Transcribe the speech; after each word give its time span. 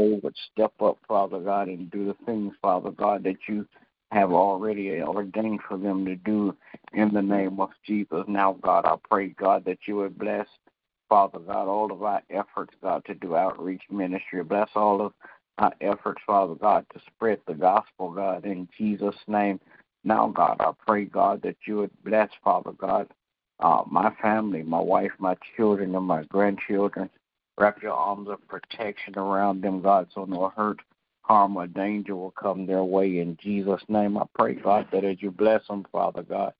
Would 0.00 0.36
step 0.52 0.74
up, 0.80 0.98
Father 1.08 1.40
God, 1.40 1.66
and 1.66 1.90
do 1.90 2.06
the 2.06 2.14
things, 2.24 2.54
Father 2.62 2.92
God, 2.92 3.24
that 3.24 3.48
you 3.48 3.66
have 4.12 4.30
already 4.30 5.02
ordained 5.02 5.58
for 5.68 5.76
them 5.76 6.04
to 6.04 6.14
do 6.14 6.56
in 6.92 7.12
the 7.12 7.20
name 7.20 7.58
of 7.58 7.70
Jesus. 7.84 8.22
Now, 8.28 8.52
God, 8.62 8.84
I 8.84 8.94
pray, 9.10 9.30
God, 9.30 9.64
that 9.64 9.78
you 9.88 9.96
would 9.96 10.16
bless, 10.16 10.46
Father 11.08 11.40
God, 11.40 11.66
all 11.66 11.90
of 11.90 12.00
our 12.04 12.22
efforts, 12.30 12.74
God, 12.80 13.04
to 13.06 13.14
do 13.14 13.34
outreach 13.34 13.82
ministry. 13.90 14.44
Bless 14.44 14.68
all 14.76 15.04
of 15.04 15.12
our 15.58 15.72
efforts, 15.80 16.22
Father 16.24 16.54
God, 16.54 16.86
to 16.94 17.00
spread 17.08 17.40
the 17.48 17.54
gospel, 17.54 18.12
God, 18.12 18.44
in 18.44 18.68
Jesus' 18.78 19.16
name. 19.26 19.58
Now, 20.04 20.28
God, 20.28 20.58
I 20.60 20.70
pray, 20.86 21.06
God, 21.06 21.42
that 21.42 21.56
you 21.66 21.78
would 21.78 22.04
bless, 22.04 22.30
Father 22.44 22.72
God, 22.72 23.08
uh, 23.58 23.82
my 23.90 24.14
family, 24.22 24.62
my 24.62 24.80
wife, 24.80 25.10
my 25.18 25.34
children, 25.56 25.96
and 25.96 26.06
my 26.06 26.22
grandchildren. 26.22 27.10
Wrap 27.58 27.82
your 27.82 27.92
arms 27.92 28.28
of 28.28 28.46
protection 28.46 29.18
around 29.18 29.62
them, 29.62 29.82
God, 29.82 30.06
so 30.14 30.24
no 30.24 30.52
hurt, 30.56 30.78
harm, 31.22 31.56
or 31.56 31.66
danger 31.66 32.14
will 32.14 32.30
come 32.30 32.66
their 32.66 32.84
way. 32.84 33.18
In 33.18 33.36
Jesus' 33.42 33.82
name, 33.88 34.16
I 34.16 34.24
pray, 34.38 34.54
God, 34.54 34.86
that 34.92 35.04
as 35.04 35.20
you 35.20 35.32
bless 35.32 35.66
them, 35.66 35.84
Father 35.90 36.22
God, 36.22 36.52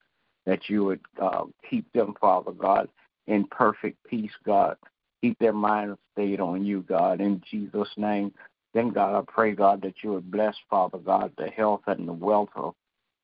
that 0.44 0.68
you 0.68 0.84
would 0.84 1.00
uh, 1.22 1.44
keep 1.70 1.90
them, 1.92 2.14
Father 2.20 2.50
God, 2.50 2.88
in 3.28 3.44
perfect 3.44 3.98
peace, 4.08 4.32
God. 4.44 4.76
Keep 5.22 5.38
their 5.38 5.52
minds 5.52 5.98
stayed 6.14 6.40
on 6.40 6.64
you, 6.64 6.84
God, 6.88 7.20
in 7.20 7.42
Jesus' 7.48 7.88
name. 7.96 8.32
Then, 8.74 8.90
God, 8.90 9.16
I 9.16 9.22
pray, 9.32 9.52
God, 9.52 9.82
that 9.82 10.02
you 10.02 10.14
would 10.14 10.30
bless, 10.32 10.56
Father 10.68 10.98
God, 10.98 11.32
the 11.38 11.48
health 11.48 11.82
and 11.86 12.08
the 12.08 12.12
wealth 12.12 12.50
of 12.56 12.74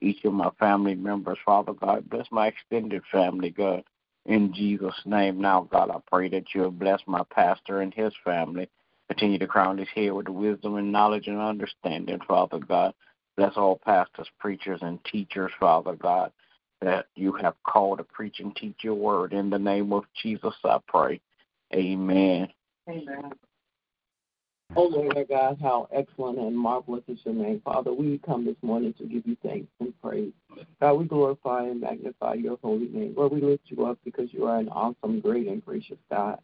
each 0.00 0.24
of 0.24 0.32
my 0.32 0.50
family 0.60 0.94
members, 0.94 1.38
Father 1.44 1.72
God. 1.72 2.08
Bless 2.08 2.26
my 2.30 2.48
extended 2.48 3.02
family, 3.10 3.50
God. 3.50 3.82
In 4.26 4.54
Jesus' 4.54 4.94
name, 5.04 5.40
now, 5.40 5.68
God, 5.70 5.90
I 5.90 5.98
pray 6.10 6.28
that 6.30 6.54
you 6.54 6.62
would 6.62 6.78
bless 6.78 7.00
my 7.06 7.22
pastor 7.30 7.80
and 7.80 7.92
his 7.92 8.12
family. 8.24 8.68
Continue 9.08 9.38
to 9.38 9.46
crown 9.46 9.76
his 9.76 9.88
head 9.94 10.12
with 10.12 10.26
the 10.26 10.32
wisdom 10.32 10.76
and 10.76 10.90
knowledge 10.90 11.26
and 11.26 11.38
understanding, 11.38 12.20
Father 12.26 12.58
God. 12.58 12.94
Bless 13.36 13.52
all 13.56 13.80
pastors, 13.84 14.28
preachers, 14.38 14.80
and 14.82 15.04
teachers, 15.04 15.52
Father 15.60 15.94
God, 15.94 16.32
that 16.80 17.06
you 17.16 17.32
have 17.32 17.54
called 17.64 17.98
to 17.98 18.04
preach 18.04 18.40
and 18.40 18.56
teach 18.56 18.76
your 18.82 18.94
word. 18.94 19.32
In 19.32 19.50
the 19.50 19.58
name 19.58 19.92
of 19.92 20.04
Jesus, 20.22 20.54
I 20.64 20.78
pray. 20.88 21.20
Amen. 21.74 22.48
Amen. 22.88 23.32
Oh 24.76 24.86
Lord 24.88 25.16
our 25.16 25.24
God, 25.24 25.58
how 25.62 25.88
excellent 25.92 26.38
and 26.38 26.56
marvelous 26.56 27.04
is 27.08 27.18
your 27.24 27.34
name. 27.34 27.60
Father, 27.64 27.92
we 27.92 28.18
come 28.18 28.44
this 28.46 28.56
morning 28.62 28.94
to 28.98 29.04
give 29.04 29.26
you 29.26 29.36
thanks 29.44 29.68
and 29.80 29.92
praise. 30.02 30.32
God, 30.80 30.94
we 30.94 31.04
glorify 31.04 31.64
and 31.64 31.80
magnify 31.80 32.34
your 32.34 32.58
holy 32.62 32.88
name. 32.88 33.14
Lord, 33.16 33.32
we 33.32 33.40
lift 33.40 33.64
you 33.66 33.86
up 33.86 33.98
because 34.04 34.32
you 34.32 34.46
are 34.46 34.58
an 34.58 34.68
awesome, 34.70 35.20
great, 35.20 35.46
and 35.46 35.64
gracious 35.64 35.98
God. 36.10 36.38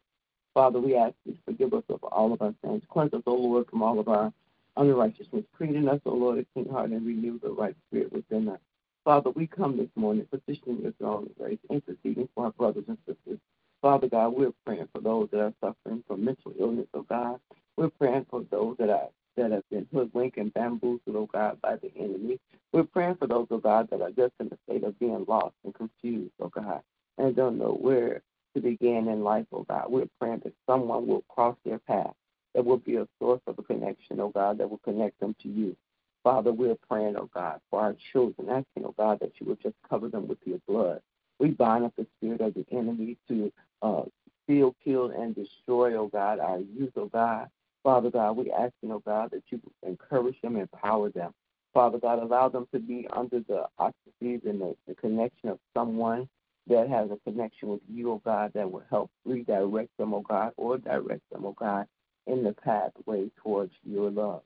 Father, 0.55 0.81
we 0.81 0.97
ask 0.97 1.14
you 1.25 1.33
to 1.33 1.39
forgive 1.45 1.75
us 1.75 1.84
of 1.89 2.05
all 2.05 2.33
of 2.33 2.42
our 2.42 2.55
sins. 2.64 2.83
Cleanse 2.91 3.14
us, 3.14 3.23
O 3.27 3.34
Lord, 3.34 3.69
from 3.70 3.83
all 3.83 3.98
of 4.01 4.08
our 4.08 4.33
unrighteousness. 4.77 5.45
Create 5.56 5.77
in 5.77 5.89
us, 5.89 6.01
O 6.06 6.11
Lord, 6.12 6.39
a 6.39 6.47
clean 6.55 6.69
heart 6.73 6.91
and 6.91 7.06
renew 7.06 7.41
the 7.41 7.51
right 7.51 7.77
spirit 7.89 8.12
within 8.12 8.48
us. 8.48 8.61
Father, 9.05 9.31
we 9.31 9.47
come 9.47 9.77
this 9.77 9.89
morning 9.97 10.27
petitioning 10.31 10.83
your 10.83 10.92
throne 10.92 11.27
of 11.27 11.39
grace, 11.39 11.58
interceding 11.70 12.29
for 12.35 12.46
our 12.46 12.52
brothers 12.52 12.85
and 12.89 12.98
sisters. 13.07 13.39
Father 13.83 14.08
God, 14.08 14.30
we're 14.30 14.52
praying 14.67 14.89
for 14.92 15.01
those 15.01 15.29
that 15.33 15.40
are 15.40 15.55
suffering 15.61 16.05
from 16.07 16.24
mental 16.24 16.52
illness, 16.61 16.86
oh 16.95 17.02
God. 17.08 17.40
We're 17.80 17.89
praying 17.89 18.27
for 18.29 18.45
those 18.51 18.77
that 18.79 18.91
are 18.91 19.08
that 19.39 19.52
have 19.52 19.64
been 19.70 19.86
hoodwinked 19.91 20.36
and 20.36 20.52
bamboozled, 20.52 21.01
oh 21.17 21.30
God, 21.33 21.58
by 21.63 21.77
the 21.77 21.91
enemy. 21.96 22.39
We're 22.74 22.85
praying 22.85 23.14
for 23.14 23.27
those, 23.27 23.46
oh 23.51 23.57
God, 23.57 23.89
that 23.91 24.02
are 24.02 24.11
just 24.11 24.35
in 24.39 24.48
a 24.48 24.58
state 24.67 24.85
of 24.85 24.98
being 24.98 25.24
lost 25.27 25.55
and 25.64 25.74
confused, 25.74 26.35
oh 26.42 26.48
God, 26.48 26.83
and 27.17 27.35
don't 27.35 27.57
know 27.57 27.79
where 27.80 28.20
to 28.55 28.61
begin 28.61 29.08
in 29.08 29.24
life, 29.24 29.46
oh 29.51 29.64
God. 29.67 29.86
We're 29.89 30.11
praying 30.20 30.42
that 30.45 30.52
someone 30.69 31.07
will 31.07 31.24
cross 31.30 31.57
their 31.64 31.79
path 31.79 32.13
that 32.55 32.67
will 32.67 32.77
be 32.77 32.96
a 32.96 33.08
source 33.19 33.40
of 33.46 33.58
a 33.58 33.63
connection, 33.63 34.20
oh 34.20 34.29
God, 34.29 34.58
that 34.58 34.69
will 34.69 34.80
connect 34.85 35.19
them 35.19 35.35
to 35.42 35.48
you. 35.48 35.74
Father, 36.23 36.52
we're 36.52 36.77
praying, 36.86 37.17
oh 37.17 37.30
God, 37.33 37.63
for 37.70 37.80
our 37.80 37.96
children, 38.13 38.51
asking, 38.51 38.85
oh 38.85 38.95
God, 38.98 39.20
that 39.20 39.33
you 39.40 39.46
will 39.46 39.57
just 39.57 39.77
cover 39.89 40.08
them 40.11 40.29
with 40.29 40.39
your 40.45 40.58
blood. 40.69 41.01
We 41.39 41.48
bind 41.48 41.86
up 41.86 41.95
the 41.96 42.07
spirit 42.19 42.42
of 42.42 42.52
the 42.52 42.67
enemy 42.73 43.17
to 43.29 43.51
uh, 43.80 44.02
steal, 44.45 44.77
kill, 44.85 45.13
and 45.13 45.35
destroy, 45.35 45.95
oh 45.96 46.08
God, 46.08 46.40
our 46.40 46.58
youth, 46.58 46.92
oh 46.96 47.07
God. 47.07 47.48
Father 47.83 48.11
God, 48.11 48.36
we 48.36 48.51
ask 48.52 48.73
you, 48.83 48.92
oh 48.92 49.02
God, 49.05 49.30
that 49.33 49.42
you 49.51 49.61
encourage 49.86 50.41
them, 50.42 50.57
empower 50.57 51.11
them. 51.11 51.33
Father 51.73 51.98
God, 51.98 52.18
allow 52.18 52.48
them 52.48 52.67
to 52.74 52.80
be 52.80 53.07
under 53.13 53.41
the 53.41 53.64
auspices 53.79 54.42
and 54.45 54.61
the, 54.61 54.77
the 54.86 54.95
connection 54.95 55.48
of 55.48 55.58
someone 55.74 56.29
that 56.67 56.89
has 56.89 57.11
a 57.11 57.30
connection 57.30 57.69
with 57.69 57.80
you, 57.89 58.13
oh 58.13 58.23
God, 58.24 58.52
that 58.55 58.70
will 58.70 58.83
help 58.90 59.11
redirect 59.24 59.96
them, 59.98 60.13
oh 60.13 60.20
God, 60.20 60.52
or 60.57 60.79
direct 60.79 61.23
them, 61.33 61.46
oh 61.46 61.55
God, 61.58 61.86
in 62.27 62.42
the 62.45 62.52
pathway 62.52 63.30
towards 63.42 63.73
your 63.85 64.11
love. 64.11 64.42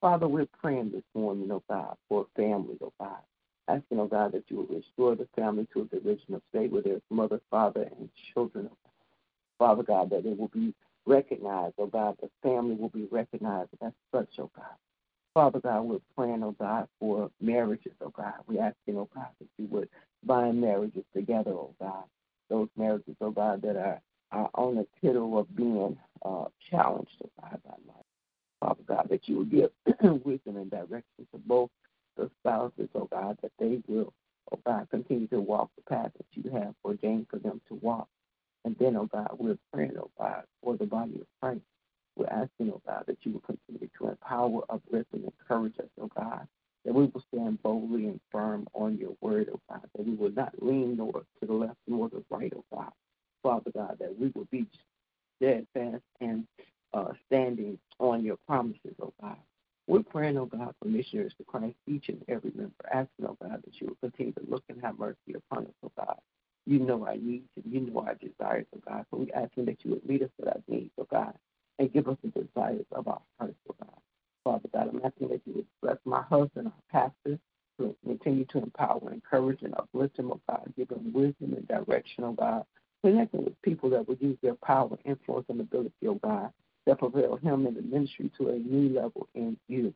Father, 0.00 0.28
we're 0.28 0.46
praying 0.60 0.92
this 0.92 1.02
morning, 1.14 1.50
oh 1.50 1.62
God, 1.68 1.96
for 2.08 2.26
family, 2.36 2.76
oh 2.82 2.92
God. 3.00 3.18
Asking, 3.68 3.98
oh 3.98 4.06
God, 4.06 4.32
that 4.32 4.44
you 4.48 4.58
will 4.58 4.76
restore 4.76 5.16
the 5.16 5.26
family 5.34 5.66
to 5.72 5.82
its 5.82 6.06
original 6.06 6.40
state 6.50 6.70
where 6.70 6.82
there's 6.82 7.02
mother, 7.10 7.40
father, 7.50 7.88
and 7.98 8.08
children, 8.32 8.68
oh 8.70 8.76
God. 8.84 8.92
Father 9.58 9.82
God, 9.82 10.10
that 10.10 10.26
it 10.26 10.38
will 10.38 10.48
be 10.48 10.74
recognized, 11.06 11.74
oh 11.78 11.86
God, 11.86 12.16
the 12.20 12.30
family 12.42 12.74
will 12.74 12.88
be 12.88 13.08
recognized 13.10 13.70
as 13.84 13.92
such, 14.12 14.28
oh 14.38 14.50
God. 14.56 14.64
Father 15.34 15.60
God, 15.60 15.82
we're 15.82 15.98
praying, 16.16 16.42
oh 16.42 16.56
God, 16.58 16.88
for 16.98 17.30
marriages, 17.40 17.92
oh 18.00 18.10
God. 18.10 18.34
We're 18.46 18.62
asking, 18.62 18.98
oh 18.98 19.08
God, 19.14 19.28
that 19.38 19.48
you 19.58 19.66
would 19.70 19.88
bind 20.24 20.60
marriages 20.60 21.04
together, 21.14 21.52
oh 21.52 21.74
God. 21.80 22.04
Those 22.48 22.68
marriages, 22.76 23.16
oh 23.20 23.30
God, 23.30 23.62
that 23.62 23.76
are, 23.76 24.00
are 24.32 24.50
on 24.54 24.76
the 24.76 24.86
tittle 25.00 25.38
of 25.38 25.54
being 25.54 25.96
uh, 26.24 26.44
challenged, 26.70 27.10
oh 27.24 27.30
God, 27.40 27.60
by 27.64 27.74
life. 27.86 28.04
Father 28.60 28.82
God, 28.86 29.08
that 29.10 29.28
you 29.28 29.38
would 29.38 29.50
give 29.50 29.70
wisdom 30.24 30.56
and 30.56 30.70
direction 30.70 31.26
to 31.32 31.38
both 31.46 31.70
the 32.16 32.30
spouses, 32.40 32.88
oh 32.94 33.08
God, 33.12 33.36
that 33.42 33.52
they 33.58 33.80
will, 33.86 34.12
oh 34.52 34.58
God, 34.64 34.88
continue 34.90 35.26
to 35.28 35.40
walk 35.40 35.70
the 35.76 35.82
path 35.82 36.12
that 36.16 36.26
you 36.32 36.50
have 36.50 36.74
ordained 36.84 37.26
for 37.30 37.38
them 37.38 37.60
then, 38.78 38.96
oh 38.96 39.06
God, 39.06 39.30
we're 39.38 39.58
praying, 39.72 39.94
oh 39.98 40.10
God, 40.18 40.44
for 40.62 40.76
the 40.76 40.86
body 40.86 41.20
of 41.20 41.26
Christ. 41.40 41.62
We're 42.16 42.26
asking, 42.26 42.72
oh 42.72 42.82
God, 42.86 43.04
that 43.06 43.18
you 43.22 43.32
will 43.32 43.40
continue 43.40 43.88
to 43.98 44.08
empower, 44.08 44.62
uplift, 44.70 45.08
and 45.12 45.24
encourage 45.24 45.78
us, 45.78 45.88
oh 46.00 46.10
God, 46.16 46.46
that 46.84 46.94
we 46.94 47.04
will 47.04 47.22
stand 47.32 47.62
boldly 47.62 48.06
and 48.06 48.20
firm 48.32 48.66
on 48.74 48.96
your 48.98 49.14
word, 49.20 49.50
oh 49.52 49.60
God, 49.68 49.82
that 49.94 50.06
we 50.06 50.14
will 50.14 50.32
not 50.32 50.52
lean 50.62 50.96
nor 50.96 51.12
to 51.12 51.46
the 51.46 51.52
left 51.52 51.78
nor 51.86 52.08
the 52.08 52.22
right, 52.30 52.52
oh 52.56 52.64
God. 52.74 52.92
Father 53.42 53.70
God, 53.74 53.96
that 54.00 54.18
we 54.18 54.32
will 54.34 54.48
be 54.50 54.66
steadfast 55.36 56.02
and 56.20 56.46
uh, 56.94 57.12
standing 57.26 57.78
on 57.98 58.24
your 58.24 58.36
promises, 58.46 58.94
oh 59.02 59.12
God. 59.20 59.36
We're 59.86 60.02
praying, 60.02 60.36
oh 60.36 60.46
God, 60.46 60.74
for 60.80 60.88
missionaries 60.88 61.32
to 61.38 61.44
Christ, 61.44 61.76
each 61.86 62.08
and 62.08 62.22
every 62.28 62.50
member, 62.54 62.72
asking, 62.92 63.26
oh 63.26 63.36
God, 63.40 63.62
that 63.64 63.80
you 63.80 63.88
will 63.88 64.10
continue 64.10 64.32
to 64.32 64.42
look 64.48 64.64
and 64.68 64.82
have 64.82 64.98
mercy 64.98 65.34
upon 65.34 65.66
us, 65.66 65.72
oh 65.84 65.92
God. 65.96 66.16
You 66.66 66.80
know 66.80 67.06
our 67.06 67.16
needs 67.16 67.44
and 67.44 67.45
you 67.64 67.80
know 67.80 68.00
our 68.00 68.14
desires, 68.14 68.66
oh 68.74 68.80
God. 68.88 69.06
So 69.10 69.18
we 69.18 69.32
asking 69.32 69.66
that 69.66 69.84
you 69.84 69.92
would 69.92 70.06
lead 70.08 70.22
us 70.22 70.30
to 70.40 70.48
our 70.48 70.60
needs, 70.68 70.90
oh 70.98 71.06
God, 71.10 71.34
and 71.78 71.92
give 71.92 72.08
us 72.08 72.16
the 72.22 72.28
desires 72.30 72.86
of 72.92 73.08
our 73.08 73.22
hearts, 73.38 73.56
oh 73.70 73.76
God. 73.80 74.00
Father 74.44 74.68
God, 74.72 74.90
I'm 74.92 75.00
asking 75.04 75.28
that 75.28 75.40
you 75.46 75.54
would 75.56 75.66
bless 75.82 75.98
my 76.04 76.22
husband, 76.22 76.68
our 76.68 76.72
pastor, 76.90 77.38
to 77.78 77.96
continue 78.04 78.44
to 78.46 78.58
empower, 78.58 79.12
encourage, 79.12 79.62
and 79.62 79.74
uplift 79.76 80.18
him, 80.18 80.32
oh 80.32 80.40
God. 80.48 80.72
Give 80.76 80.90
him 80.90 81.12
wisdom 81.12 81.54
and 81.56 81.68
direction, 81.68 82.24
oh 82.24 82.32
God. 82.32 82.64
Connecting 83.04 83.44
with 83.44 83.60
people 83.62 83.90
that 83.90 84.08
would 84.08 84.20
use 84.20 84.38
their 84.42 84.54
power, 84.56 84.96
influence, 85.04 85.46
and 85.48 85.60
ability, 85.60 85.92
oh 86.06 86.14
God, 86.22 86.50
that 86.86 86.98
propel 86.98 87.36
him 87.36 87.66
in 87.66 87.74
the 87.74 87.82
ministry 87.82 88.30
to 88.38 88.50
a 88.50 88.54
new 88.56 88.94
level 88.94 89.28
in 89.34 89.56
you. 89.68 89.94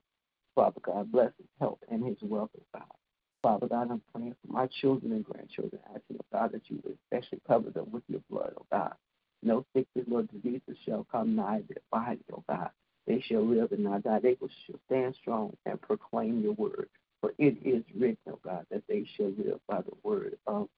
Father 0.54 0.80
God, 0.82 1.12
bless 1.12 1.32
his 1.38 1.46
health 1.60 1.78
and 1.90 2.04
his 2.04 2.16
wealth, 2.22 2.50
oh 2.58 2.78
God. 2.78 2.99
Father 3.42 3.68
God, 3.68 3.90
I'm 3.90 4.02
praying 4.14 4.34
for 4.44 4.52
my 4.52 4.68
children 4.80 5.12
and 5.12 5.24
grandchildren, 5.24 5.80
asking, 5.88 6.18
oh 6.20 6.26
God, 6.32 6.52
that 6.52 6.62
you 6.68 6.80
would 6.84 6.98
especially 7.04 7.40
cover 7.46 7.70
them 7.70 7.86
with 7.90 8.02
your 8.08 8.20
blood, 8.30 8.52
oh 8.58 8.66
God. 8.70 8.94
No 9.42 9.64
sickness 9.74 10.06
nor 10.08 10.24
diseases 10.24 10.76
shall 10.84 11.06
come 11.10 11.36
nigh 11.36 11.62
their 11.68 11.82
body, 11.90 12.20
oh 12.32 12.44
God. 12.48 12.70
They 13.06 13.22
shall 13.26 13.44
live 13.44 13.72
and 13.72 13.84
not 13.84 14.02
die. 14.04 14.20
They 14.20 14.36
will 14.40 14.50
stand 14.86 15.14
strong 15.20 15.56
and 15.66 15.80
proclaim 15.80 16.42
your 16.42 16.52
word. 16.52 16.88
For 17.20 17.32
it 17.38 17.56
is 17.64 17.82
written, 17.98 18.18
oh 18.28 18.38
God, 18.44 18.66
that 18.70 18.82
they 18.88 19.06
shall 19.16 19.32
live 19.38 19.60
by 19.68 19.80
the 19.82 19.96
word 20.02 20.36
of 20.46 20.68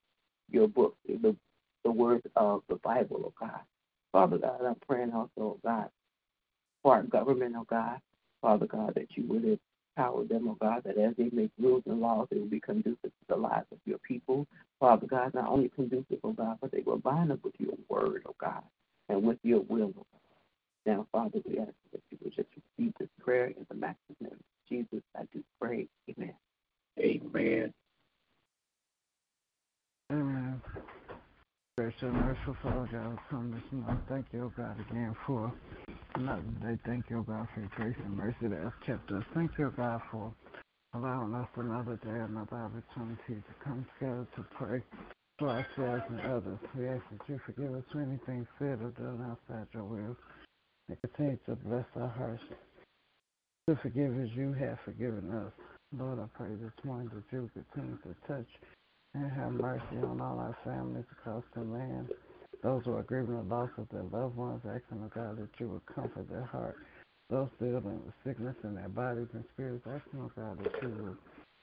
your 0.50 0.68
book, 0.68 0.96
the, 1.06 1.36
the 1.84 1.90
word 1.90 2.22
of 2.36 2.62
the 2.68 2.76
Bible, 2.76 3.22
oh 3.26 3.34
God. 3.40 3.60
Father 4.12 4.38
God, 4.38 4.60
I'm 4.64 4.76
praying 4.86 5.12
also, 5.12 5.30
oh 5.38 5.58
God, 5.64 5.88
for 6.82 6.94
our 6.94 7.02
government, 7.02 7.54
oh 7.58 7.66
God. 7.68 7.98
Father 8.40 8.66
God, 8.66 8.94
that 8.94 9.08
you 9.16 9.24
would 9.28 9.58
empower 9.96 10.24
them, 10.24 10.48
oh 10.48 10.56
God, 10.60 10.82
that 10.84 10.98
as 10.98 11.14
they 11.16 11.30
make 11.32 11.50
rules 11.58 11.82
and 11.86 12.00
laws, 12.00 12.28
they 12.30 12.38
will 12.38 12.46
be 12.46 12.60
conducive 12.60 12.98
to 13.02 13.10
the 13.28 13.36
lives 13.36 13.66
of 13.72 13.78
your 13.84 13.98
people. 13.98 14.46
Father 14.80 15.06
God, 15.06 15.34
not 15.34 15.48
only 15.48 15.68
conducive, 15.68 16.18
oh 16.24 16.32
God, 16.32 16.58
but 16.60 16.72
they 16.72 16.82
will 16.84 16.98
bind 16.98 17.32
up 17.32 17.42
with 17.44 17.54
your 17.58 17.74
word, 17.88 18.22
oh 18.26 18.34
God, 18.40 18.62
and 19.08 19.22
with 19.22 19.38
your 19.42 19.60
will, 19.60 19.92
oh 19.98 20.06
God. 20.12 20.20
Now, 20.84 21.06
Father, 21.12 21.40
we 21.46 21.58
ask 21.58 21.70
that 21.92 22.02
you 22.10 22.18
would 22.24 22.34
just 22.34 22.48
receive 22.78 22.92
this 22.98 23.08
prayer 23.20 23.46
in 23.46 23.66
the 23.68 23.74
master's 23.74 24.16
name 24.20 24.32
of 24.32 24.68
Jesus. 24.68 25.02
I 25.16 25.22
do 25.32 25.42
pray. 25.60 25.86
Amen. 26.10 26.34
Amen. 26.98 27.72
Amen. 30.10 30.62
Gracious 31.78 32.02
and 32.02 32.12
merciful 32.12 32.56
Father 32.62 32.88
God, 32.92 33.18
come 33.30 33.50
this 33.52 33.62
morning. 33.72 34.02
Thank 34.08 34.26
you, 34.32 34.44
oh 34.44 34.52
God, 34.56 34.76
again 34.90 35.16
for 35.26 35.52
another 36.14 36.42
day. 36.62 36.78
Thank 36.86 37.10
you, 37.10 37.24
God, 37.26 37.48
for 37.54 37.60
your 37.60 37.70
grace 37.76 37.96
and 38.04 38.16
mercy 38.16 38.48
that 38.48 38.62
has 38.62 38.72
kept 38.86 39.10
us. 39.12 39.24
Thank 39.34 39.52
you, 39.58 39.72
God, 39.76 40.00
for 40.10 40.32
allowing 40.94 41.34
us 41.34 41.48
another 41.56 41.96
day, 42.04 42.10
another 42.10 42.56
opportunity 42.56 43.42
to 43.42 43.54
come 43.64 43.86
together 43.98 44.26
to 44.36 44.44
pray 44.56 44.82
for 45.38 45.48
ourselves 45.48 46.04
and 46.10 46.20
others. 46.20 46.58
We 46.76 46.88
ask 46.88 47.02
that 47.10 47.28
you 47.28 47.40
forgive 47.46 47.74
us 47.74 47.84
for 47.92 48.00
anything 48.00 48.46
said 48.58 48.80
or 48.82 48.92
done 48.96 49.24
outside 49.30 49.66
your 49.72 49.84
will. 49.84 50.16
And 50.88 50.98
continue 51.00 51.38
to 51.46 51.56
bless 51.56 51.86
our 51.96 52.08
hearts 52.08 52.42
to 53.68 53.76
forgive 53.82 54.18
as 54.20 54.28
you 54.34 54.52
have 54.52 54.78
forgiven 54.84 55.30
us. 55.32 55.52
Lord, 55.96 56.18
I 56.18 56.26
pray 56.36 56.50
this 56.60 56.72
morning 56.84 57.10
that 57.14 57.24
you 57.32 57.50
continue 57.54 57.98
to 58.02 58.14
touch 58.26 58.48
and 59.14 59.30
have 59.30 59.52
mercy 59.52 59.98
on 60.02 60.20
all 60.20 60.38
our 60.38 60.56
families 60.64 61.04
across 61.12 61.44
the 61.54 61.62
land. 61.62 62.08
Those 62.62 62.82
who 62.84 62.94
are 62.94 63.02
grieving 63.02 63.36
the 63.36 63.54
loss 63.54 63.70
of 63.76 63.88
their 63.90 64.04
loved 64.04 64.36
ones, 64.36 64.62
asking, 64.64 65.02
oh 65.04 65.10
God, 65.12 65.36
that 65.38 65.48
you 65.58 65.68
would 65.68 65.86
comfort 65.86 66.30
their 66.30 66.44
heart. 66.44 66.76
Those 67.28 67.48
dealing 67.58 68.00
with 68.04 68.14
sickness 68.24 68.54
in 68.62 68.74
their 68.76 68.88
bodies 68.88 69.28
and 69.34 69.44
spirits, 69.54 69.84
asking, 69.86 70.20
oh 70.20 70.30
God, 70.36 70.62
that 70.62 70.82
you 70.82 70.88
will 70.88 71.16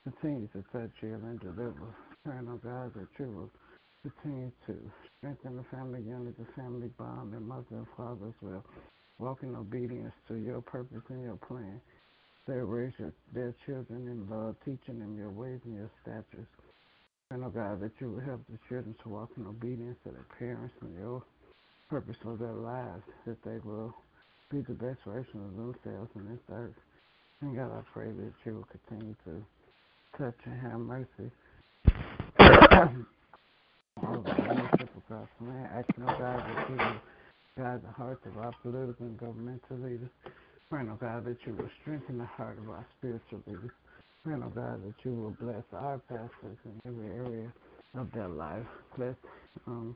continue 0.04 0.48
to 0.48 0.64
touch, 0.74 0.92
heal, 1.00 1.20
and 1.24 1.40
deliver. 1.40 1.96
Praying, 2.26 2.48
oh 2.52 2.60
God, 2.62 2.94
that 2.96 3.08
you 3.18 3.32
will 3.32 3.50
continue 4.04 4.52
to 4.68 4.76
strengthen 5.18 5.56
the 5.56 5.64
family 5.72 6.02
unit, 6.02 6.36
the 6.38 6.62
family 6.62 6.90
bond, 6.98 7.34
and 7.34 7.48
mother 7.48 7.66
and 7.72 7.88
father 7.96 8.28
as 8.28 8.34
well. 8.42 8.64
Walk 9.20 9.40
in 9.44 9.56
obedience 9.56 10.14
to 10.28 10.36
your 10.36 10.62
purpose 10.62 11.04
and 11.10 11.24
your 11.24 11.36
plan. 11.36 11.80
They 12.48 12.56
raise 12.56 12.94
your, 12.98 13.14
their 13.34 13.54
children 13.66 14.08
in 14.08 14.28
love, 14.30 14.56
teaching 14.66 15.00
them 15.00 15.16
your 15.18 15.30
ways 15.30 15.60
and 15.66 15.76
your 15.76 15.92
statutes. 16.02 16.50
And 17.32 17.44
oh 17.44 17.50
God, 17.50 17.80
that 17.82 17.92
you 18.00 18.10
will 18.10 18.22
help 18.22 18.42
the 18.50 18.58
children 18.68 18.96
to 19.04 19.10
walk 19.10 19.30
in 19.38 19.46
obedience 19.46 19.98
to 20.04 20.10
their 20.12 20.26
parents 20.40 20.74
and 20.82 20.98
your 20.98 21.22
purpose 21.88 22.16
for 22.24 22.36
their 22.36 22.54
lives, 22.54 23.04
that 23.28 23.38
they 23.46 23.60
will 23.64 23.94
be 24.50 24.62
the 24.62 24.74
best 24.74 24.98
version 25.06 25.46
of 25.46 25.56
themselves 25.56 26.10
in 26.16 26.26
this 26.26 26.42
earth. 26.52 26.74
And 27.42 27.56
God, 27.56 27.72
I 27.72 27.82
pray 27.94 28.08
that 28.08 28.34
you 28.46 28.56
will 28.56 28.68
continue 28.88 29.16
to 29.26 29.46
touch 30.18 30.36
and 30.46 30.60
have 30.60 30.80
mercy. 30.80 31.32
Leadership 34.02 34.90
across 34.98 35.30
the 35.40 35.52
asking, 35.72 36.04
oh 36.08 36.18
God, 36.18 36.40
that 36.40 36.70
you 36.70 36.76
will 36.78 37.00
guide 37.58 37.82
the 37.84 37.94
hearts 37.96 38.26
of 38.26 38.38
our 38.38 38.54
political 38.64 39.06
and 39.06 39.20
governmental 39.20 39.78
leaders. 39.78 40.10
Praying, 40.72 40.90
oh 40.90 40.98
God, 41.00 41.26
that 41.26 41.38
you 41.46 41.54
will 41.54 41.70
strengthen 41.82 42.18
the 42.18 42.26
heart 42.26 42.58
of 42.58 42.70
our 42.70 42.86
spiritual 42.98 43.42
leaders. 43.46 43.72
Praying, 44.24 44.44
oh 44.44 44.50
God, 44.50 44.84
that 44.84 44.96
you 45.06 45.14
will 45.16 45.36
bless 45.40 45.64
our 45.74 45.98
pastors 46.10 46.58
in 46.66 46.82
every 46.86 47.08
area 47.08 47.54
of 47.96 48.12
their 48.12 48.28
life. 48.28 48.66
Bless 48.98 49.16
um, 49.66 49.96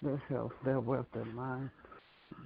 their 0.00 0.16
health, 0.28 0.52
their 0.64 0.80
wealth, 0.80 1.06
their 1.12 1.26
mind. 1.26 1.68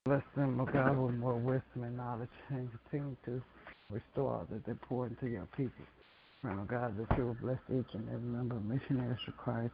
Bless 0.05 0.23
them, 0.37 0.61
oh 0.61 0.67
God, 0.67 0.99
with 0.99 1.15
more 1.15 1.37
wisdom 1.37 1.85
and 1.85 1.97
knowledge 1.97 2.29
and 2.49 2.69
continue 2.91 3.17
to 3.25 3.43
restore 3.89 4.47
that 4.51 4.67
they 4.67 4.73
pour 4.89 5.07
into 5.07 5.29
your 5.29 5.47
people. 5.57 5.85
Praying, 6.43 6.67
God, 6.69 6.97
that 6.99 7.17
you 7.17 7.27
will 7.27 7.37
bless 7.41 7.59
each 7.71 7.95
and 7.95 8.09
every 8.09 8.29
member 8.29 8.57
of 8.57 8.65
Missionaries 8.65 9.19
for 9.25 9.33
Christ, 9.33 9.73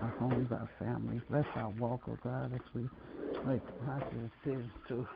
our 0.00 0.14
homes, 0.18 0.50
our 0.50 0.70
families. 0.78 1.20
Bless 1.28 1.44
our 1.56 1.70
walk, 1.78 2.00
oh 2.08 2.16
God, 2.24 2.54
as 2.54 2.60
we 2.74 2.88
make 3.46 3.60
conscious 3.84 4.30
decisions 4.42 4.70
to 4.88 5.06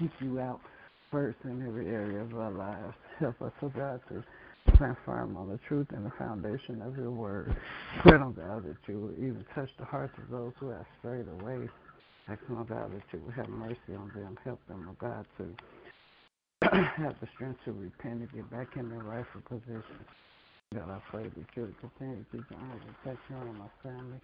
keep 0.00 0.10
you 0.20 0.40
out 0.40 0.60
first 1.10 1.38
in 1.44 1.64
every 1.66 1.86
area 1.86 2.20
of 2.22 2.34
our 2.34 2.50
lives. 2.50 2.94
Help 3.20 3.40
us, 3.42 3.52
oh 3.62 3.68
God, 3.68 4.00
to 4.08 4.24
stand 4.76 4.96
firm 5.04 5.36
on 5.36 5.48
the 5.48 5.58
truth 5.68 5.88
and 5.90 6.04
the 6.04 6.12
foundation 6.18 6.82
of 6.82 6.96
your 6.96 7.10
word. 7.10 7.54
Pray, 8.02 8.18
oh 8.18 8.30
God, 8.30 8.64
that 8.64 8.76
you 8.86 9.00
will 9.00 9.12
even 9.12 9.44
touch 9.54 9.70
the 9.78 9.84
hearts 9.84 10.14
of 10.18 10.30
those 10.30 10.52
who 10.58 10.68
have 10.70 10.86
strayed 10.98 11.26
away. 11.40 11.68
I 12.28 12.32
Ask, 12.32 12.42
oh 12.50 12.64
God, 12.64 12.92
that 12.92 13.02
you 13.12 13.20
will 13.24 13.32
have 13.32 13.48
mercy 13.48 13.94
on 13.96 14.10
them. 14.14 14.38
Help 14.44 14.60
them, 14.68 14.88
oh 14.90 14.96
God, 15.00 15.26
to 15.38 15.54
have 17.02 17.16
the 17.20 17.28
strength 17.34 17.60
to 17.64 17.72
repent 17.72 18.20
and 18.20 18.32
get 18.32 18.50
back 18.50 18.76
in 18.76 18.88
their 18.88 18.98
rightful 18.98 19.40
position. 19.48 20.04
God, 20.74 20.90
I 20.90 21.00
pray 21.10 21.24
that 21.24 21.46
you 21.56 21.62
will 21.62 21.88
continue 21.90 22.22
to 22.22 22.30
keep 22.30 22.44
eyes 22.52 22.80
and 22.86 22.94
protection 23.02 23.36
on 23.36 23.58
my 23.58 23.70
family. 23.82 24.20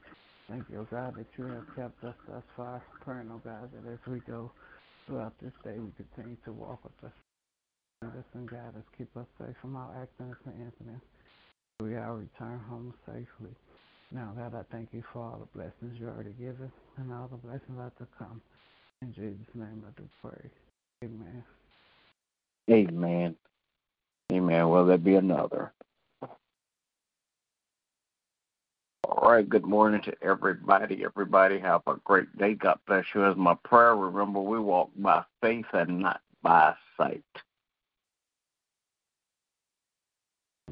Thank 0.49 0.65
you, 0.71 0.81
oh 0.81 0.87
God, 0.91 1.17
that 1.17 1.27
you 1.37 1.45
have 1.47 1.67
kept 1.75 2.05
us 2.05 2.15
thus 2.29 2.43
far. 2.57 2.83
Praying, 3.01 3.31
oh 3.33 3.41
God, 3.45 3.71
that 3.73 3.91
as 3.93 3.99
we 4.07 4.21
go 4.21 4.53
throughout 5.07 5.35
this 5.43 5.53
day, 5.65 5.75
we 5.79 5.91
continue 5.97 6.37
to 6.45 6.53
walk 6.53 6.85
with 6.85 7.11
us. 7.11 7.17
Us 8.03 8.11
and 8.35 8.49
guide 8.49 8.77
us, 8.77 8.85
keep 8.99 9.09
us 9.17 9.25
safe 9.39 9.57
from 9.63 9.75
all 9.75 9.91
accidents 9.99 10.39
and 10.45 10.55
incidents. 10.61 11.07
We 11.81 11.97
all 11.97 12.17
return 12.17 12.61
home 12.69 12.93
safely. 13.07 13.55
Now, 14.13 14.35
God, 14.37 14.55
I 14.55 14.63
thank 14.71 14.91
you 14.93 15.03
for 15.13 15.21
all 15.21 15.39
the 15.39 15.59
blessings 15.59 15.99
you 15.99 16.07
already 16.07 16.33
given 16.33 16.71
and 16.99 17.11
all 17.11 17.27
the 17.29 17.39
blessings 17.39 17.79
are 17.79 17.93
to 17.99 18.07
come. 18.19 18.43
In 19.01 19.15
Jesus' 19.15 19.55
name 19.55 19.83
I 19.87 19.99
do 19.99 20.07
pray. 20.21 20.51
Amen. 21.05 21.45
Amen. 22.71 23.37
Amen. 24.31 24.69
Will 24.69 24.85
there 24.85 24.99
be 24.99 25.15
another? 25.15 25.73
All 29.05 29.31
right. 29.31 29.49
Good 29.49 29.65
morning 29.65 30.03
to 30.03 30.13
everybody. 30.23 31.03
Everybody 31.03 31.59
have 31.61 31.81
a 31.87 31.97
great 32.05 32.37
day. 32.37 32.55
God 32.55 32.79
bless 32.87 33.07
you. 33.15 33.25
As 33.25 33.37
my 33.39 33.55
prayer, 33.65 33.97
remember 33.97 34.41
we 34.41 34.59
walk 34.59 34.91
by 34.97 35.25
faith 35.41 35.67
and 35.73 36.01
not 36.01 36.21
by 36.43 36.75
sight. 36.99 37.25